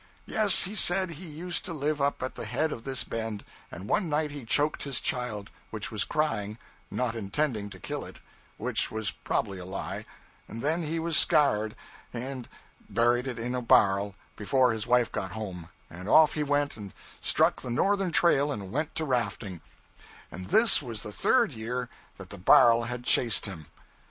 Yes, 0.25 0.63
he 0.63 0.73
said 0.73 1.11
he 1.11 1.27
used 1.27 1.63
to 1.65 1.73
live 1.73 2.01
up 2.01 2.23
at 2.23 2.33
the 2.33 2.45
head 2.45 2.71
of 2.71 2.83
this 2.85 3.03
bend, 3.03 3.45
and 3.69 3.87
one 3.87 4.09
night 4.09 4.31
he 4.31 4.45
choked 4.45 4.81
his 4.81 4.99
child, 4.99 5.51
which 5.69 5.91
was 5.91 6.05
crying, 6.05 6.57
not 6.89 7.15
intending 7.15 7.69
to 7.69 7.79
kill 7.79 8.03
it, 8.05 8.17
which 8.57 8.89
was 8.89 9.11
prob'ly 9.11 9.59
a 9.59 9.63
lie, 9.65 10.05
and 10.47 10.63
then 10.63 10.81
he 10.81 10.97
was 10.97 11.15
scared, 11.17 11.75
and 12.15 12.49
buried 12.89 13.27
it 13.27 13.37
in 13.37 13.53
a 13.53 13.61
bar'l, 13.61 14.15
before 14.35 14.71
his 14.73 14.87
wife 14.87 15.11
got 15.11 15.33
home, 15.33 15.69
and 15.87 16.09
off 16.09 16.33
he 16.33 16.41
went, 16.41 16.75
and 16.77 16.93
struck 17.19 17.61
the 17.61 17.69
northern 17.69 18.11
trail 18.11 18.51
and 18.51 18.71
went 18.71 18.95
to 18.95 19.05
rafting; 19.05 19.61
and 20.31 20.47
this 20.47 20.81
was 20.81 21.03
the 21.03 21.11
third 21.13 21.51
year 21.51 21.89
that 22.17 22.31
the 22.31 22.39
bar'l 22.39 22.85
had 22.87 23.03
chased 23.03 23.45
him. 23.45 23.67